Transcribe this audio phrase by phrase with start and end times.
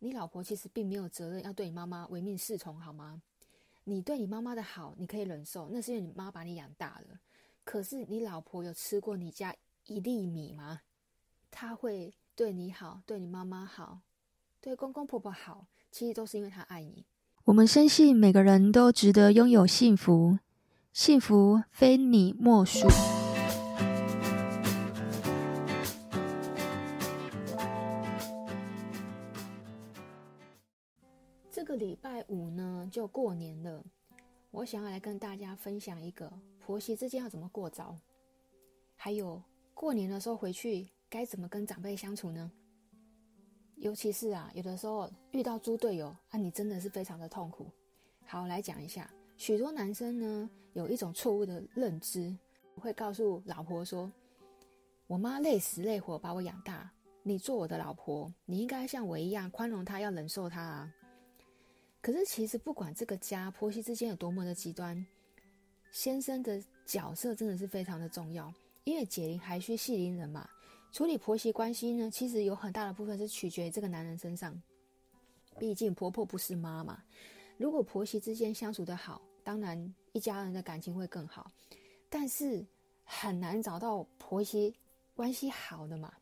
[0.00, 3.22] 你老婆其实并没有责任要对你妈妈唯命是从，好吗？
[3.84, 7.20] 你对你妈妈的好，你可以忍受，那是因为你妈把你养大了。
[7.64, 9.54] 可是你老婆有吃过你家
[9.86, 10.80] 一粒米吗？
[11.50, 14.00] 她会对你好，对你妈妈好，
[14.60, 17.04] 对公公婆婆好，其实都是因为她爱你。
[17.44, 20.38] 我们深信每个人都值得拥有幸福，
[20.92, 22.88] 幸福非你莫属。
[31.80, 33.82] 礼拜五呢，就过年了。
[34.50, 37.96] 我想要来跟大家分享一个婆媳之间要怎么过招，
[38.96, 42.52] 还有过年的时候回去该怎么跟长辈相处呢？
[43.76, 47.66] 尤其是啊，有的时候遇到猪队友啊，你真的是非常的痛苦。
[48.26, 52.36] 好，来讲一下，许多男生呢有一种错误的认知，
[52.74, 54.12] 会告诉老婆说
[55.08, 60.94] ：“我妈累死累活把我养大，你做我的老婆，你应该像我一样宽容她，要忍受她啊。”
[62.02, 65.06] 可是其实不管这个家婆媳之间有多么的极端，
[65.92, 68.52] 先生的角色真的是非常的重要，
[68.84, 70.48] 因为解铃还须系铃人嘛。
[70.92, 74.60] 处理婆媳关系呢，其实有很大的部分是取决于这个男人身上。
[75.58, 77.02] 毕竟婆婆不是妈嘛。
[77.58, 81.50] 如果婆媳之间相处得好，当然一家人的感情会更好。
[82.08, 82.64] 但是
[83.04, 84.74] 很难找到婆媳
[85.14, 86.12] 关系好的嘛。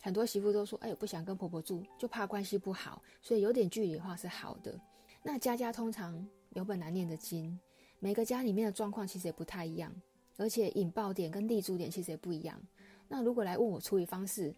[0.00, 4.78] 很多媳妇都说：“哎，不想跟婆婆住，就怕关系不好，所以有点距离的话是好的。”
[5.26, 7.58] 那家家通常有本难念的经，
[7.98, 9.90] 每个家里面的状况其实也不太一样，
[10.36, 12.60] 而且引爆点跟立足点其实也不一样。
[13.08, 14.54] 那如果来问我处理方式，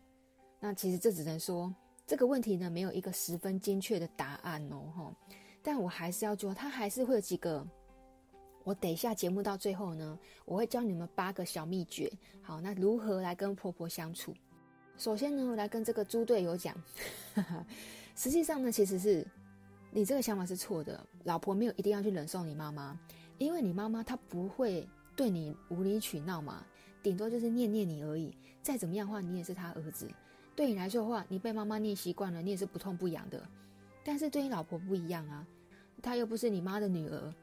[0.59, 1.73] 那其实这只能说
[2.05, 5.15] 这个问题呢，没有一个十分精确的答案哦，吼。
[5.63, 7.65] 但我还是要说，它还是会有几个。
[8.65, 12.13] 我等一下节目到最后呢，我会教你们八个小秘诀。
[12.43, 14.35] 好，那如何来跟婆婆相处？
[14.99, 16.77] 首先呢，我来跟这个猪队友讲，
[18.17, 19.25] 实际上呢，其实是
[19.97, 21.03] 你这个想法是错的。
[21.25, 23.01] 老婆没有一定要去忍受你妈妈，
[23.39, 26.63] 因为你妈妈她不会对你无理取闹嘛。
[27.03, 30.07] 顶多就是念念你而已，再怎么样的话，你也是他儿子。
[30.55, 33.43] 对你来说的话，你被妈妈念习惯了，你也是不痛不痒的。
[34.05, 35.47] 但是对你老婆不一样啊，
[36.03, 37.35] 她又不是你妈的女儿，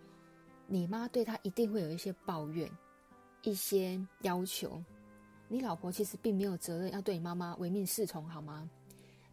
[0.68, 2.70] 你妈对她一定会有一些抱怨，
[3.42, 4.80] 一些要求。
[5.48, 8.70] 你老婆其实并没有责任要对你妈妈唯命是从，好吗？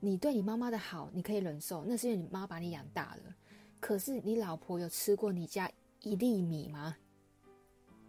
[0.00, 3.34] 你对你妈妈的好，你可以忍受，那是因为你妈把你养大了。
[3.78, 6.96] 可是你老婆有吃过你家一粒米吗？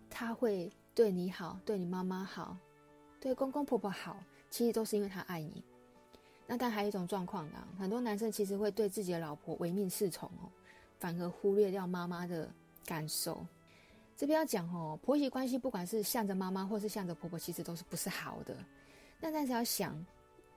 [0.09, 0.72] 她会。
[0.94, 2.57] 对你好，对你妈妈好，
[3.18, 5.63] 对公公婆婆好，其实都是因为他爱你。
[6.46, 10.52] 那但还有一种状况呢，很多男生其实会对自己的老婆唯命是从哦，
[11.00, 12.53] 反而忽略掉妈妈的
[12.85, 13.44] 感受。
[14.18, 18.53] 这边要讲哦，婆媳关系不管是向着妈妈或是向着婆婆，其实都是不是好的。
[19.22, 19.96] 那但是要想，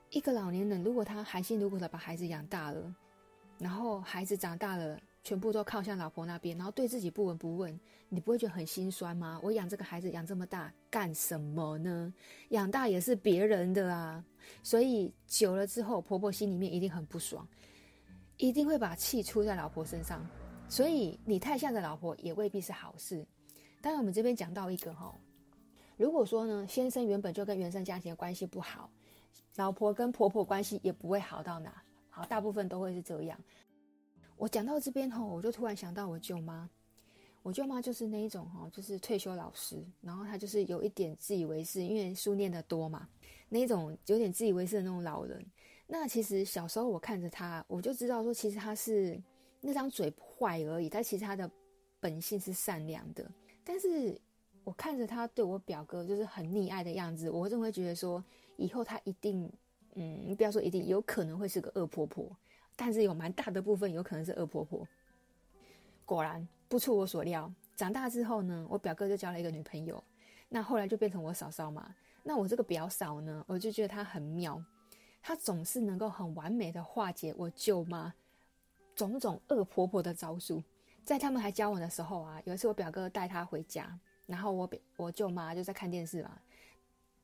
[0.09, 2.95] 一个老年人如果他含辛茹苦的把孩子养大了，
[3.57, 4.99] 然后孩子长大了。
[5.25, 7.79] 全部都靠向老婆那边，然后对自己不闻不问，
[8.09, 9.39] 你不会觉得很心酸吗？
[9.41, 12.13] 我养这个孩子养这么大干什么呢？
[12.49, 14.23] 养大也是别人的啊，
[14.61, 17.47] 所以久了之后，婆婆心里面一定很不爽，
[18.37, 20.23] 一定会把气出在老婆身上。
[20.69, 23.25] 所以你太向着老婆也未必是好事。
[23.81, 25.11] 当然，我们这边讲到一个哈，
[25.97, 28.91] 如果说呢，先生原本就跟原生家庭的关系不好，
[29.55, 33.39] 老婆跟婆婆关系也不会好到哪，好，大部分都会是这样。
[34.37, 36.69] 我讲到这边吼，我就突然想到我舅妈。
[37.41, 43.07] 我舅妈就是那一种吼，就是退休老师，然后她就是有一点自以为是，因为书念得多嘛，
[43.49, 45.45] 那一种有点自以为是的那种老人。
[45.85, 49.21] 那其实小时候我看着她，我就知道说，其实她是
[49.61, 51.47] 那张嘴坏而已，但其实她的
[51.99, 53.31] 本性是善良的。
[53.63, 54.19] 但是
[54.63, 58.23] 我看着她对我表哥就是很溺爱的样子，我真会觉得说，
[58.57, 59.51] 以后她一定，
[59.93, 62.29] 嗯，你不要说一定，有可能会是个恶婆婆。
[62.75, 64.85] 但是有蛮大的部分有可能是恶婆婆。
[66.03, 70.03] 果然不出我所料，长大之后呢，我表哥就交了一个女朋友，
[70.49, 71.95] 那后来就变成我嫂嫂嘛。
[72.21, 74.61] 那我这个表嫂呢，我就觉得她很妙，
[75.21, 78.13] 她总是能够很完美的化解我舅妈
[78.95, 80.61] 种种恶婆婆的招数。
[81.03, 86.37] 在他们还交往的时候啊，有一次我表哥带她回家，然后我表我舅妈就在看电视嘛，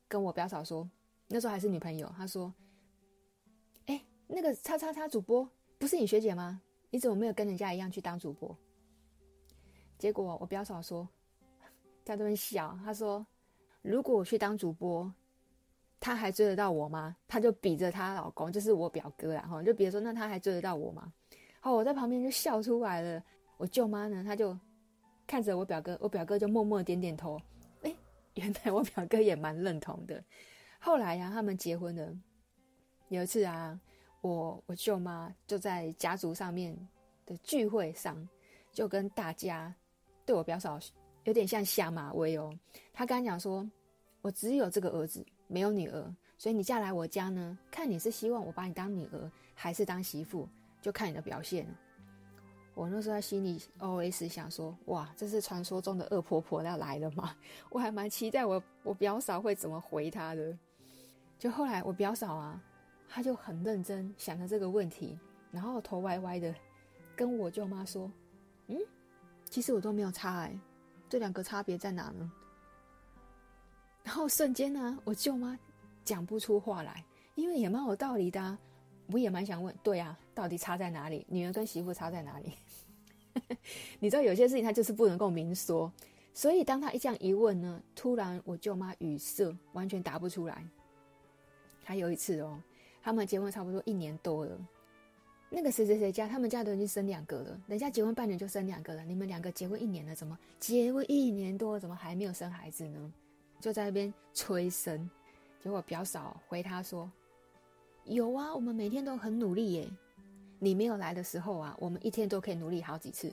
[0.08, 0.88] 跟我表嫂说，
[1.32, 2.52] 那时候还是女朋友，她说。
[3.86, 5.48] 哎那个叉叉叉主播
[5.78, 6.60] 不是你学姐吗？
[6.90, 8.54] 你怎么没有跟人家一样去当主播？
[9.98, 11.08] 结果我表嫂说，
[12.04, 13.26] 在这边笑，她说
[13.80, 15.10] ：“如果我去当主播，
[15.98, 21.12] 她还追得到我吗？”她就比着她老公，就是我表哥啦，哈，就比如说，那她还追得到我吗？
[21.60, 23.22] 好，我在旁边就笑出来了。
[23.56, 24.58] 我舅妈呢，她就
[25.26, 27.40] 看着我表哥，我表哥就默默点点头。
[27.82, 27.94] 哎，
[28.34, 30.22] 原来我表哥也蛮认同的。
[30.82, 32.12] 后来呀、啊，他们结婚了。
[33.08, 33.80] 有一次啊。
[34.20, 36.72] 我我舅妈就在家族上面
[37.26, 38.16] 的聚会上，
[38.70, 39.74] 就跟大家
[40.24, 40.78] 对我表嫂
[41.24, 42.56] 有点像下马威哦。
[42.92, 43.68] 她刚刚讲说，
[44.20, 50.48] 我只有这个儿子，没有女儿，所以你嫁来我家呢，看你是希望我把你当女儿，还是当媳妇，
[50.80, 51.74] 就看你的表现了。
[52.74, 57.36] 我那时候在心里 OS 想说，哇，这是传说中的恶婆婆要来了吗？
[57.70, 60.56] 我还蛮期待我我表嫂会怎么回她的。
[61.42, 62.62] 就后来我表嫂啊。
[63.08, 65.18] 她就很认真想着这个问题，
[65.50, 66.54] 然后头歪歪的
[67.16, 68.08] 跟我舅妈说
[68.68, 68.78] ：“嗯，
[69.50, 70.56] 其实我都没有差哎，
[71.08, 72.30] 这两个差别在哪呢？”
[74.04, 75.58] 然后瞬间呢，我舅妈
[76.04, 77.04] 讲不出话来，
[77.34, 78.56] 因为也蛮有道理的啊。
[79.08, 81.26] 我也蛮想问，对啊，到底差在哪里？
[81.28, 82.54] 女儿跟媳妇差在哪里？
[83.98, 85.92] 你知道有些事情他就是不能够明说，
[86.32, 90.64] 所以当他一这样一问呢，突然我舅妈语塞，完全答不出来。
[91.84, 92.60] 还有一次哦。
[93.02, 94.56] 他们结婚差不多一年多了，
[95.50, 103.12] 那个谁谁谁家，他们家都已经生两个了，人家结婚半年就生两个了，你们两个结婚一年了，怎么结婚一年多怎么还没有生孩子呢？
[103.60, 105.10] 就在那边催生，
[105.60, 107.10] 结果表嫂回他说
[108.06, 109.88] ：“有啊，我们每天都很努力耶。
[110.58, 113.32] 你没有来的时候啊，我们一天都可以努力好几次。”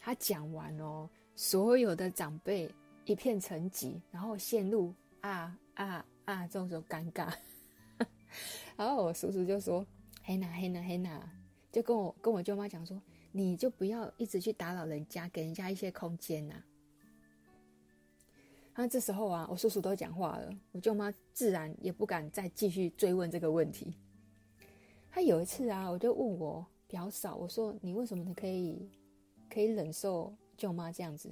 [0.00, 2.72] 他讲完哦，所有的长辈
[3.04, 7.32] 一片沉寂，然后陷入啊啊啊这种时候尴尬。
[8.76, 9.86] 然后我叔叔就说
[10.24, 11.30] ：“嘿娜，嘿娜，嘿娜，
[11.70, 16.54] 就跟我跟我舅妈讲说，你就不要一直去打扰人家，给人家一些空间呐。”
[18.74, 23.94] 那这时候啊，我叔叔都讲话了，我舅妈自然也不敢再继续追问这个问题。
[25.10, 28.90] 他有一次啊，我就问我表嫂，我说：“你为什么你可以
[29.50, 31.30] 可以忍受舅妈这样子？”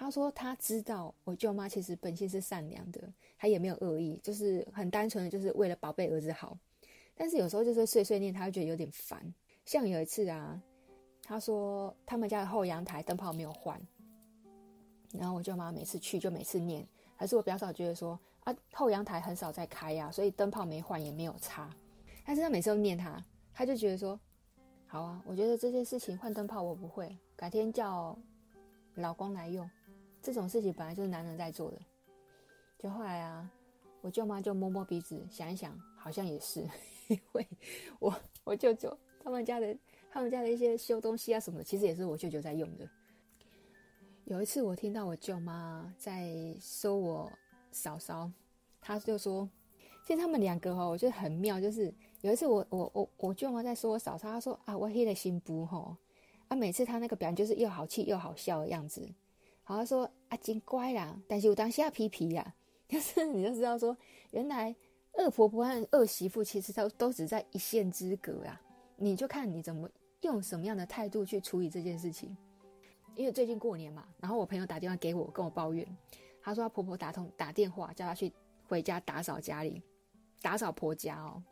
[0.00, 6.56] 他说他知道我舅妈其实本性是善良的，他也没有恶意，就是很单纯的，就是为了宝贝儿子好。
[7.16, 9.20] 但是有时候就是碎碎念，他会觉得有点烦。
[9.64, 10.62] 像有一次啊，
[11.24, 13.76] 他说他们家的后阳台灯泡没有换，
[15.14, 16.86] 然后我舅妈每次去就每次念，
[17.16, 21.68] 还是我表嫂觉得说啊，后阳台很少在开呀，所以灯泡没换也没有差。
[22.24, 23.20] 但是他每次都念他，
[23.52, 24.18] 他就觉得说，
[24.86, 28.16] 好啊，我觉得这件事情换灯泡我不会，改天叫
[28.94, 29.68] 老公来用。
[30.22, 31.78] 这种事情本来就是男人在做的，
[32.78, 33.50] 就后来啊，
[34.00, 36.60] 我舅妈就摸摸鼻子想一想，好像也是，
[37.08, 37.46] 因为
[37.98, 39.76] 我我舅舅他们家的
[40.10, 42.88] 他们家的一些修东西啊什么的，其实也是我舅舅在用的。
[44.24, 47.32] 有一次我听到我舅妈在说我
[47.70, 48.30] 嫂嫂，
[48.80, 49.48] 她就说，
[50.04, 55.96] 其实他们两个哦，我觉得很妙，就是有一次我我我我舅妈在说我嫂嫂，她说啊，我黑了心不吼，
[56.48, 59.08] 啊，每次她那个表情就是又好气又好笑的样子。
[59.68, 62.54] 好像说啊，真乖啦，但是我当下皮皮呀，
[62.88, 63.94] 就是你就知道说，
[64.30, 64.74] 原来
[65.18, 68.58] 恶婆婆和恶媳妇其实都都只在一线之隔啊。
[68.96, 69.86] 你就看你怎么
[70.22, 72.34] 用什么样的态度去处理这件事情。
[73.14, 75.86] 因为最近过年嘛，然后我朋友打电话给我，跟我抱怨，
[76.40, 78.32] 她说她婆婆打通打电话叫她去
[78.66, 79.82] 回家打扫家里，
[80.40, 81.42] 打扫婆家哦。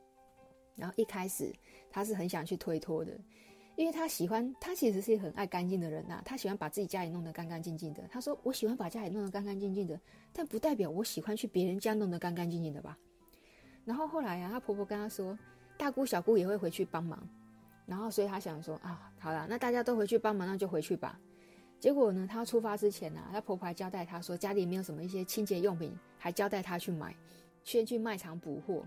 [0.75, 1.55] 然后一开始
[1.91, 3.13] 她是很想去推脱的。
[3.77, 6.23] 因为他喜欢，他其实是很爱干净的人呐、啊。
[6.25, 8.03] 他喜欢把自己家里弄得干干净净的。
[8.11, 10.01] 他说：“我喜欢把家里弄得干干净净的，
[10.33, 12.99] 但不代表我喜欢去别人家弄得干干净净的吧。”
[13.85, 15.39] 然后后来啊，他婆婆跟他说
[15.77, 17.23] ：“大姑小姑也会回去帮忙。”
[17.85, 21.21] 然后所以他想说：“啊，好了，那大家都回去帮忙，那就回去吧。”
[21.79, 27.15] 结果呢，他出发之前呢、啊，他婆婆还交代他说：“家里没有什么一些清洁用品，还交代他去买，
[27.63, 28.83] 先去卖场补货。”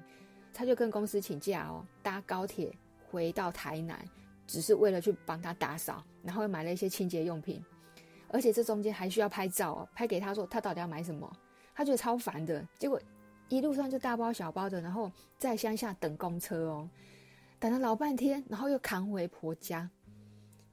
[0.51, 2.75] 他就跟公司请假哦，搭高铁
[3.07, 4.03] 回到台南。
[4.49, 7.63] 只是为了去帮他打扫，然后又买了一些清洁用品，
[8.29, 11.31] 而且这中间还需要拍照哦，拍给他说他到底要买什么，
[11.75, 12.67] 他觉得超烦的。
[12.79, 12.99] 结果
[13.47, 16.89] 一路上就大包小包的，然后在乡下等公车哦，
[17.59, 19.87] 等了老半天，然后又扛回婆家，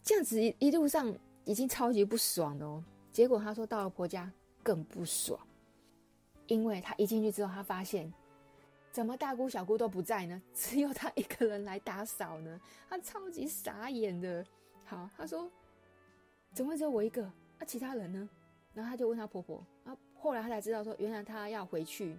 [0.02, 1.14] 这样子一路上
[1.44, 2.82] 已经超级不爽了哦。
[3.12, 5.38] 结果他说到了婆家更不爽，
[6.46, 8.10] 因为他一进去之后，他发现。
[8.96, 10.42] 怎么大姑小姑都不在呢？
[10.56, 12.58] 只有他一个人来打扫呢？
[12.88, 14.42] 他超级傻眼的。
[14.86, 15.52] 好，他说
[16.54, 17.30] 怎么会只有我一个？
[17.58, 18.26] 那、其他人呢？
[18.72, 19.62] 然后他就问他婆婆。
[19.84, 22.16] 啊，后来他才知道说，原来他要回去。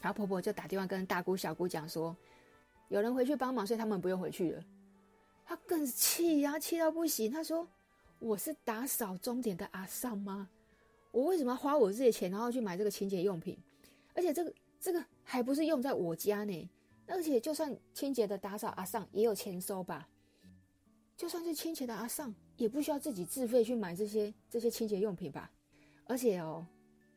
[0.00, 2.16] 然后婆婆就打电话跟大姑小姑讲说，
[2.88, 4.64] 有人回去帮忙，所以他们不用回去了。
[5.44, 7.30] 他更气呀，气到不行。
[7.30, 7.68] 他说
[8.18, 10.50] ：“我是打扫终点的阿桑吗？
[11.12, 13.56] 我为什么要花我自己的钱，然后去买这个清洁用品？
[14.16, 14.52] 而且这个。”
[14.84, 16.70] 这个还不是用在我家呢，
[17.06, 20.06] 而且就算清洁的打扫阿尚也有钱收吧？
[21.16, 25.50] 就算是清洁的阿尚，也不需要自己自费去买这些这些清洁用品吧？
[26.04, 26.66] 而且哦，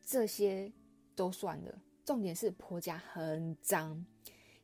[0.02, 0.72] 这些
[1.14, 4.02] 都算了，重点是婆家很脏，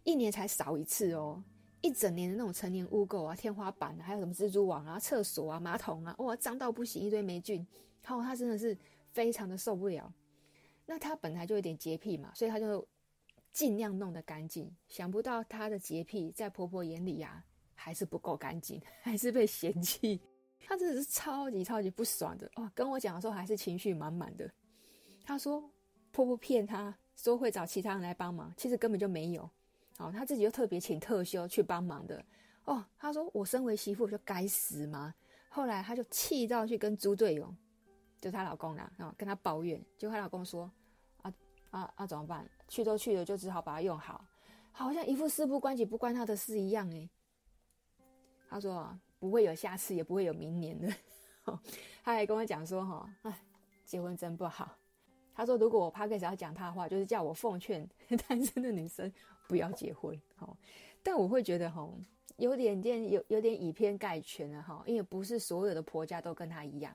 [0.02, 1.44] 一年才扫一次哦，
[1.82, 7.66] 一整年的那种陈年污垢啊，天花板啊，还有什么蜘蛛网啊，厕所啊，马桶啊，哇，脏到不行，一堆霉菌，
[8.02, 8.74] 然后他真的是
[9.12, 10.10] 非常的受不了。
[10.86, 12.86] 那他本来就有点洁癖嘛，所以他就
[13.54, 14.70] 尽量弄得干净。
[14.88, 17.42] 想不到她的洁癖在婆婆眼里呀、
[17.74, 20.20] 还是不够干净， 还是被嫌弃。
[20.66, 22.70] 她真的是超级超级不爽的哦！
[22.74, 24.50] 跟我讲的时候还是情绪满满的。
[25.22, 25.62] 她说
[26.10, 29.48] 婆婆骗她说会找其他人来帮忙，其实根本就没有。
[29.98, 32.24] 哦，她自己又特别请特休去帮忙的
[32.64, 32.84] 哦。
[32.98, 35.14] 她说我身为媳妇就该死吗？
[35.48, 37.54] 后来她就气到去跟猪队友。
[38.20, 40.70] 就她老公啦，啊，跟她抱怨，就她老公说，
[41.74, 42.48] 啊啊，怎么办？
[42.68, 44.24] 去都去了，就只好把它用好，
[44.70, 47.08] 好像一副事不关己、不关他的事一样哎。
[48.48, 50.88] 他说不会有下次，也不会有明年的。
[52.04, 53.44] 他还跟我讲说，哈，哎，
[53.84, 54.76] 结婚真不好。
[55.34, 57.84] 他说，如果我 Podcast 要讲他的话，就是叫我奉劝
[58.28, 59.12] 单身的女生
[59.48, 60.16] 不要结婚。
[61.02, 61.90] 但我会觉得，哈，
[62.36, 66.94] 有点点有有点以偏概全了，哈，因为不是所有的婆家都跟他一样。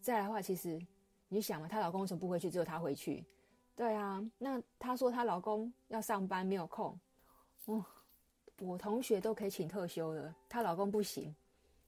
[0.00, 0.80] 再来的话，其实
[1.28, 3.24] 你想嘛，她老公为什么不回去，只有她回去？
[3.80, 7.00] 对啊，那她说她老公要上班没有空，
[7.64, 7.82] 哦，
[8.60, 11.34] 我同学都可以请特休了，她老公不行。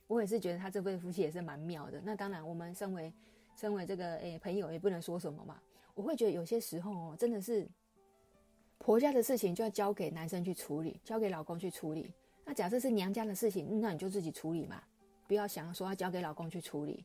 [0.06, 2.00] 我也是觉得他这对夫妻也是蛮妙的。
[2.02, 3.12] 那当然，我们身为
[3.54, 5.60] 身为这个诶、朋友，也不能说什么嘛。
[5.92, 7.68] 我会觉得有些时候哦，真的是
[8.78, 12.10] 婆家的事情就要交给男生去处理，交给老公去处理。
[12.42, 14.82] 那假设是娘家的事情，那你就自己处理嘛，
[15.28, 17.04] 不要想要说要交给老公去处理。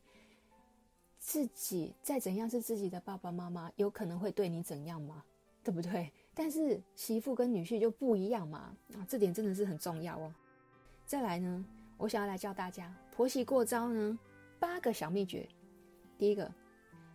[1.28, 5.22] 自己再怎样是自己的爸爸妈妈，有可能会对你怎样吗？
[5.62, 6.10] 对不对？
[6.34, 10.34] 但是媳妇跟女婿就不一样嘛，啊，这点真的是很重要哦。
[11.06, 11.66] 再来呢，
[11.98, 14.18] 我想要来教大家婆媳过招呢，
[14.58, 15.46] 八个小秘诀。
[16.18, 16.50] 第一个，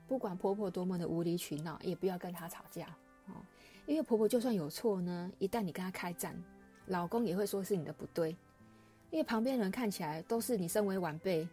[0.07, 2.95] 不管婆婆多么的无理取闹，也不要跟她吵架
[3.29, 3.41] 哦，
[3.87, 6.37] 因为婆婆就算有错呢，一旦你跟她开战，
[6.89, 8.37] 老公也会说是你的不对，
[9.11, 11.49] 因为旁边人看起来都是你身为晚辈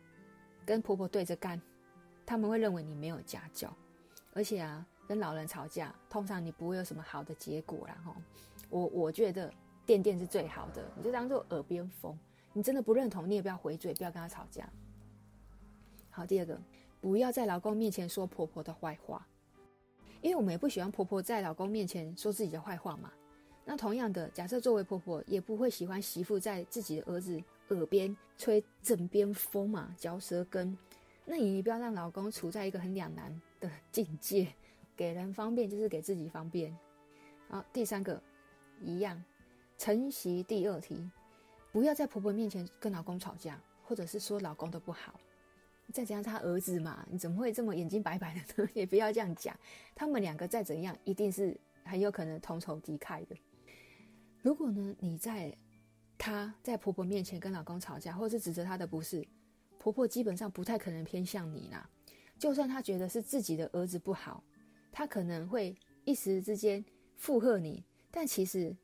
[0.65, 1.57] 跟婆婆对着干。
[2.29, 3.75] 他们会认为你没有家教，
[4.33, 7.97] 而且啊，跟老人吵架，通常你不会有什么好的结果啦。
[8.05, 8.15] 吼，
[8.69, 9.51] 我我觉得
[9.83, 12.15] 垫垫是最好的，你就当做耳边风。
[12.53, 14.69] 你真的不认同，你也不要回嘴，不要跟他吵架。
[16.11, 16.61] 好，第二个，
[17.01, 19.25] 不要在老公面前说婆婆的坏话，
[20.21, 23.11] 因为我们也不喜欢婆婆在老公面前说自己的坏话嘛。
[23.65, 30.77] 那同样的，假设作为婆婆，也不会喜欢媳妇在自己的儿子耳边吹枕边风嘛，嚼舌根。
[31.31, 34.47] 那你不要让老公处在一个很两难的境界，
[34.95, 36.75] 给人方便就是给自己方便。
[37.47, 38.19] 好，第三个，
[38.81, 39.23] 一样，
[39.77, 41.07] 承袭第二题，
[41.71, 45.19] 不要在婆婆面前跟老公吵架，或者是说老公的不好。
[45.93, 48.69] 再加上他儿子嘛，你怎么会这么眼睛白白的呢？
[48.73, 49.55] 也不要这样讲，
[49.93, 53.35] 他们两个再怎样，一定是很有可能同仇敌忾的。
[54.41, 55.55] 如果呢，你在
[56.17, 59.23] 他在婆婆面前跟老公吵架，或是指责他的不是。
[59.79, 61.89] 婆婆基本上不太可能偏向你啦，
[62.37, 64.43] 就算她觉得是自己的儿子不好，
[64.91, 66.83] 她可能会一时之间
[67.15, 68.75] 附和你，但其实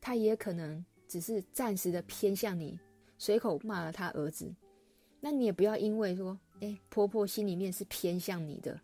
[0.00, 2.78] 她也可能只是暂时的偏向你，
[3.18, 4.54] 随口骂了她儿子。
[5.18, 8.78] 那你也不要因为说，哎，婆婆心里面是偏向你的，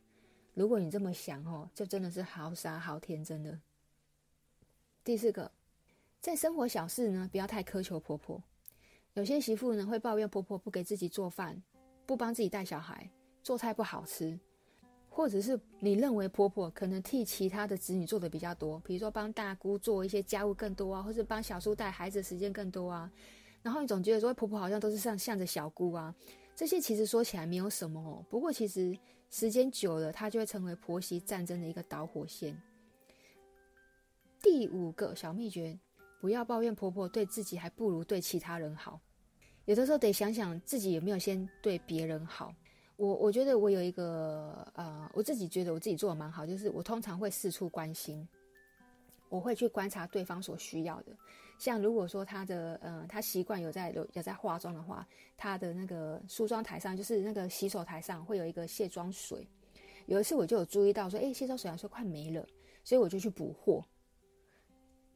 [0.55, 3.61] 如果你这么想哦，就真的是好傻好天真的。
[5.05, 5.53] 第四个，
[6.21, 8.43] 在生活小事呢，不要太苛求婆婆。
[9.15, 11.61] 有些媳妇呢会抱怨婆婆不给自己做饭，
[12.07, 13.11] 不帮自己带小孩，
[13.43, 14.39] 做菜不好吃，
[15.09, 23.11] 或者是你认为婆婆可能替其他的子女做的比较多，比如说帮大姑做一些家务更多啊，或者帮小叔带孩子时间更多啊，
[23.63, 26.15] 然后你总觉得说婆婆好像都是像向着小姑啊，
[26.55, 28.97] 这些其实说起来没有什么哦，不过其实
[29.29, 32.57] 时间久了，它就会成为婆媳战争的一个导火线。
[34.41, 35.79] 第五个小秘诀。
[36.21, 39.01] 不要抱怨婆婆对自己还不如对其他人好，
[39.65, 42.55] 有的时候得想想自己有没有先对别人好。
[42.97, 48.29] 我我觉得我有一个呃，我自己觉得我自己做的蛮好，就是我通常会四处关心，
[49.31, 51.17] 我会去观察对方所需要的。
[51.59, 55.07] 像如果说他的呃，他习惯有在有有在化妆的话，
[55.39, 59.49] 他的那个梳妆台上就是那个洗手台上会有一个卸妆水，
[60.05, 62.47] 有一次我就有注意到说，哎，卸妆水好像快没了，
[62.85, 63.83] 所以我就去补货。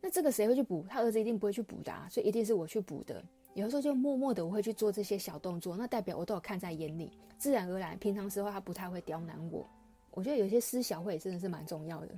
[0.04, 0.84] 那这个谁会去补？
[0.86, 3.24] 他儿子一定不会去补的啊，所以一定是我去补的。
[3.54, 9.66] 有的时候就默默的我会去做这些小动作，那代表我都有看在眼里，自然而然，平常时候他不太会刁难我。
[10.10, 12.08] 我觉得有些施小会真的是蛮重要的。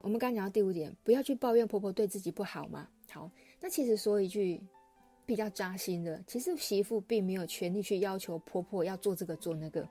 [0.00, 2.86] 我们刚刚讲到第五点，不要去抱怨婆婆对自己不好嘛。
[3.10, 4.60] 好，那其实说一句
[5.24, 9.88] 比较扎心的，其实媳妇并没有权利去要求婆婆要做这个做那个。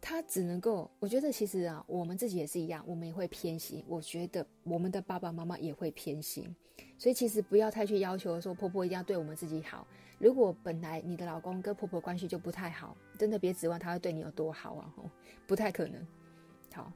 [0.00, 3.84] 他只能够，我觉得其实啊，我们自己也是一样，我们也会偏心。
[3.88, 6.54] 我觉得我们的爸爸妈妈也会偏心，
[6.96, 9.86] 所以其实不要太去要求说婆婆一定要对我们自己好。
[10.18, 14.92] 如果本来你的老公跟婆婆关系就不太好，真的别指望他会对你有多好啊，
[15.46, 16.06] 不太可能。
[16.72, 16.92] 好，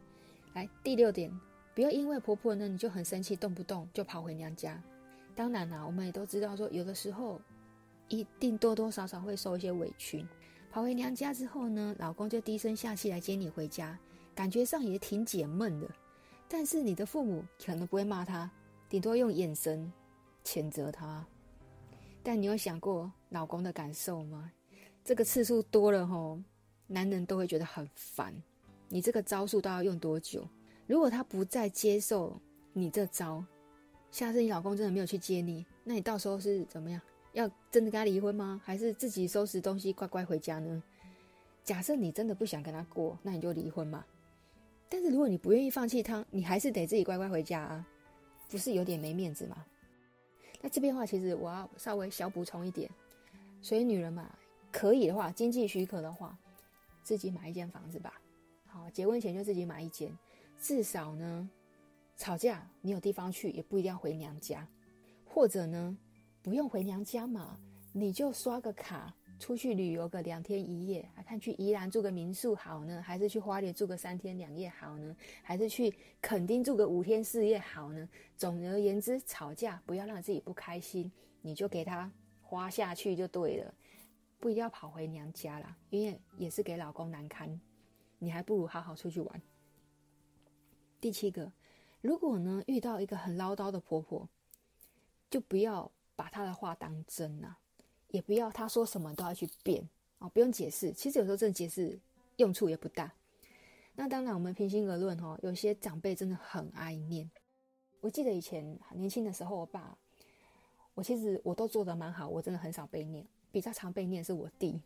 [0.54, 1.30] 来第六点，
[1.75, 4.80] 不要因为婆婆呢你就很生气，动不动就跑回娘家。
[5.35, 7.40] 当然啦，我们也都知道说，有的时候
[8.09, 10.25] 一定多多少少会受一些委屈。
[10.73, 13.99] 跑回娘家之后呢，老公就低声下气来接你回家，
[14.35, 15.87] 感觉上也挺解闷的。
[16.49, 18.50] 但是你的父母可能不会骂他，
[18.88, 19.93] 顶多用眼神
[20.43, 21.23] 谴责他。
[22.23, 24.50] 但你有想过老公的感受吗？
[25.05, 26.41] 这个次数多了吼，
[26.87, 28.35] 男人都会觉得很烦。
[28.88, 30.49] 你这个招数都要用多久？
[30.87, 32.41] 如果他不再接受
[32.73, 33.45] 你这招，
[34.11, 36.99] 下次你老公真的没有去接你，那你到时候是怎么样？
[37.32, 38.60] 要真的跟他离婚吗？
[38.64, 40.82] 还是自己收拾东西乖乖回家呢？
[41.64, 44.04] 假设你真的不想跟他过，那你就离婚嘛。
[44.88, 47.86] 但是如果你不愿意放弃他，你还是得自己乖乖回家啊，
[48.50, 49.64] 不是有点没面子吗？
[50.60, 52.90] 那这边的话，其实我要稍微小补充一点，
[53.62, 54.30] 所以女人嘛，
[54.70, 56.36] 可以的话，经济许可的话，
[57.02, 58.20] 自己买一间房子吧。
[58.66, 60.12] 好，结婚前就自己买一间，
[60.60, 61.48] 至少呢，
[62.16, 64.68] 吵架你有地方去，也不一定要回娘家，
[65.24, 65.96] 或者呢。
[66.42, 67.56] 不用回娘家嘛，
[67.92, 78.08] 你就刷个卡出去旅游个两天一夜，看去宜兰住个民宿好呢，还是去花莲住个三天两夜好呢，还是去垦丁住个五天四夜好呢？
[78.37, 81.11] 总而言之，吵架不要让自己不开心，
[81.42, 82.11] 你就给他
[82.42, 83.72] 花下去就对了，
[84.40, 87.61] 不一定要跑回娘家啦，因为也是给老公难堪，
[88.18, 89.42] 你还不如好好出去玩。
[91.00, 91.52] 第七个，
[92.00, 94.28] 如果呢遇到一个很唠叨的婆婆，
[95.30, 95.88] 就不要。
[96.16, 97.59] 把他的话当真呐、啊，
[98.09, 99.88] 也不要他说什么都要去变
[100.19, 100.92] 哦，不用解释。
[100.92, 101.99] 其实有时候这解释
[102.37, 103.12] 用处也不大。
[103.95, 107.31] 那当然，我们平心而论哈，有些长辈真的很爱念。
[108.00, 109.97] 我记得以前年轻的时候，我爸，
[110.95, 113.26] 我其实我都做得蛮好，我真的很少被念。
[113.50, 114.81] 比较常被念是我弟。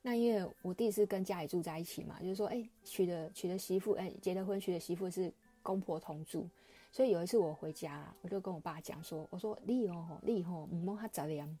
[0.00, 6.48] 那因为我弟是跟家里住在一起嘛，就是说，哎，娶的娶的媳妇，哎，结了婚娶的媳妇是公婆同住。
[6.94, 11.58] 所以有一次我回家，我就跟我爸讲说：“我说你哦，你哦，唔好哈杂念，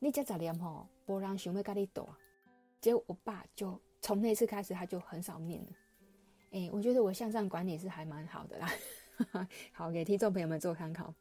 [0.00, 2.08] 你这杂念吼，不让想要跟你斗。”
[2.82, 5.68] 结果我爸就从那次开始，他就很少念了。
[6.50, 8.68] 哎，我觉得我向上管理是还蛮好的啦。
[9.70, 11.14] 好，给听众朋友们做参考。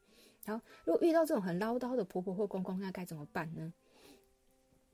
[0.48, 3.72] 好，如果遇到这种很唠叨的婆婆或公公，那该怎么办呢？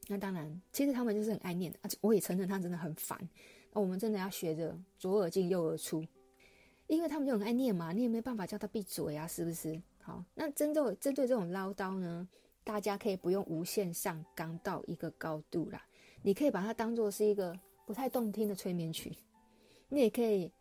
[0.10, 3.18] 那当然，其实他们就是很爱念，而且我也承认他真的很烦。
[3.72, 6.06] 那我们真的要学着左耳进右耳出。
[6.92, 9.82] 因为他们就很爱念嘛，你也没办法叫他闭嘴啊，是不是？
[10.04, 12.28] 好，那针对针对这种唠叨呢，
[12.66, 15.82] 大家可以不用无限上纲到一个高度啦。
[16.22, 19.16] 你可以把它当做是一个不太动听的催眠曲，
[19.88, 20.52] 你也可以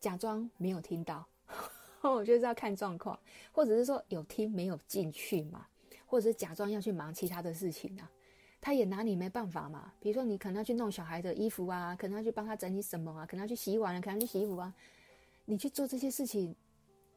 [0.00, 1.24] 假装没有听到。
[2.02, 3.16] 我觉得是要看状况，
[3.52, 5.68] 或者是说有听没有进去嘛，
[6.04, 8.10] 或者是假装要去忙其他的事情啊，
[8.60, 9.92] 他也拿你没办法嘛。
[10.00, 14.74] 比如说你可能要去弄小孩的衣服啊，可能要去帮他整理什么啊，可能要去洗碗啊，可能要去洗衣服啊。
[15.48, 16.54] 你去做这些事情，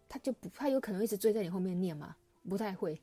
[0.08, 2.16] 他就不他有可能一直追在你后面念吗？
[2.48, 3.00] 不太会，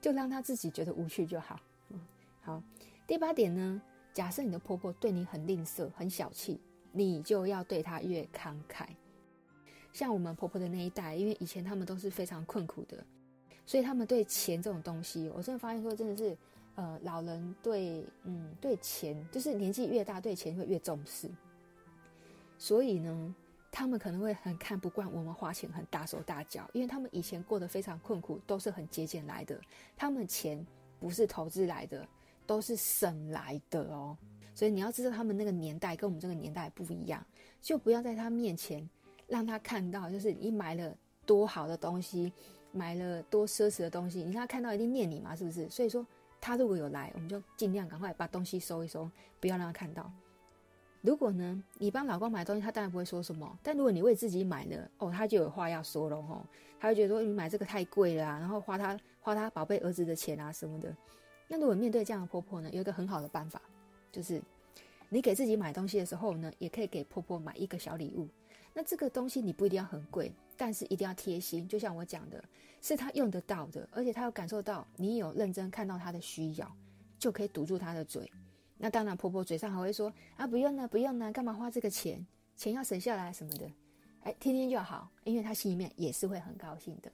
[0.00, 1.58] 就让他自己觉得无趣就好。
[1.90, 2.00] 嗯，
[2.42, 2.62] 好。
[3.06, 3.80] 第八点呢，
[4.12, 8.86] 假设你的婆婆对你很吝啬、很小气，你就要对她越慷慨。
[9.92, 13.04] 像我们婆婆的那一代，因为以前他们都是非常困苦的，
[13.64, 16.36] 所以他们对钱这种东西，我真的发现说，真的是，
[16.74, 21.30] 呃，老人对，嗯，对钱，就是年纪越大，对钱会越重视。
[22.58, 23.34] 所以呢。
[23.72, 29.58] 他们可能会很看不惯我们花钱很大手大脚，因为他们以前过得非常困苦，都是很节俭来的。
[29.96, 30.64] 他们钱
[31.00, 32.06] 不是投资来的，
[32.46, 34.16] 都是省来的哦。
[34.54, 37.24] 所以你要知道，他们那个年代跟我们这个年代不一样，
[37.62, 38.86] 就不要在他面前
[39.26, 42.30] 让他看到，就是你买了多好的东西，
[42.72, 45.66] 买了多奢侈的东西，你让他看到一定念你嘛，是不是？
[45.70, 46.06] 所以说，
[46.42, 50.12] 他如果有来，我们就尽量赶快把东西收一收，不要让他看到。
[51.02, 53.58] 如果呢，你帮老公买东西，他当然不会说什么。
[53.60, 56.46] 但如果你为自己买了，哦，他就有话要说了吼。
[56.78, 60.96] 他会觉得说你买这个太贵了，然后花他花他宝贝儿子的钱啊什么的。
[61.48, 63.60] 那如果面对这样的婆婆呢，有一个很好的办法，
[64.12, 64.40] 就是
[65.08, 68.28] 你给自己买东西的时候呢，也可以给婆婆买一个小礼物。
[68.72, 71.66] 那这个东西你不一定要很贵，但是一定要贴心。
[71.66, 72.42] 就像我讲的，
[72.80, 76.72] 是他用得到的，而且他有感受到你有认真看到他的需要，
[77.18, 78.30] 就可以堵住他的嘴。
[78.84, 82.26] 那当然，婆婆嘴上还会说啊，不用了，不用了，干嘛花这个钱？
[82.56, 83.70] 钱要省下来什么的，
[84.24, 87.08] 哎，听听就好，因为她心里面也是会很高兴的。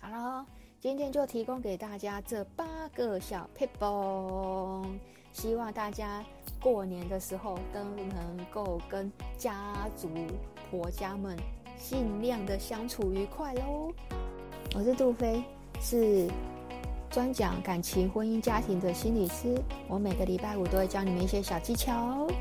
[0.00, 0.46] 好了，
[0.80, 4.86] 今天就提供给大家这八个小撇步，
[5.30, 6.24] 希望大家
[6.58, 10.08] 过年的时候都能够跟家族
[10.70, 11.36] 婆家们
[11.76, 13.92] 尽量的相处愉快喽。
[14.74, 15.44] 我是杜菲，
[15.82, 16.30] 是
[17.10, 19.60] 专讲感情、婚姻、家庭的心理师。
[19.88, 22.32] 我每个礼拜五都会教你们一些小技巧哦。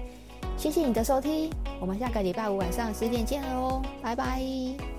[0.58, 4.99] 谢谢你的收听，我们下个礼拜五晚上十点见喽，拜拜。